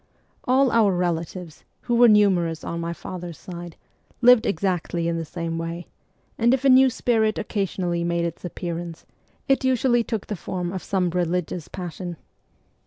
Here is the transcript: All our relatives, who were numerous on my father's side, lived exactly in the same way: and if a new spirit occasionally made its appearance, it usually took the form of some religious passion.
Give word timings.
All 0.45 0.71
our 0.71 0.93
relatives, 0.93 1.63
who 1.81 1.93
were 1.93 2.07
numerous 2.07 2.63
on 2.63 2.79
my 2.81 2.91
father's 2.91 3.37
side, 3.37 3.75
lived 4.19 4.47
exactly 4.47 5.07
in 5.07 5.17
the 5.17 5.25
same 5.25 5.59
way: 5.59 5.85
and 6.39 6.55
if 6.55 6.65
a 6.65 6.69
new 6.69 6.89
spirit 6.89 7.37
occasionally 7.37 8.03
made 8.03 8.25
its 8.25 8.43
appearance, 8.43 9.05
it 9.47 9.63
usually 9.63 10.03
took 10.03 10.25
the 10.25 10.35
form 10.35 10.73
of 10.73 10.81
some 10.81 11.11
religious 11.11 11.67
passion. 11.67 12.17